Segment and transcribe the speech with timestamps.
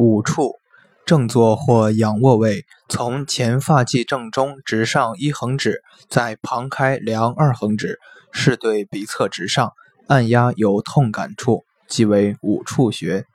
[0.00, 0.54] 五处，
[1.04, 7.98] 正坐或仰卧位，从前发际正中直上一横指，在旁开量二横指，
[8.32, 9.74] 是对鼻侧直上，
[10.06, 13.26] 按压有痛感处，即为五处穴。